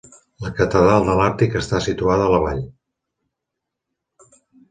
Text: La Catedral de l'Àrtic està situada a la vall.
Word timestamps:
La 0.43 0.49
Catedral 0.59 1.03
de 1.09 1.17
l'Àrtic 1.19 1.57
està 1.59 1.81
situada 1.89 2.25
a 2.29 2.33
la 2.35 2.41
vall. 2.45 2.63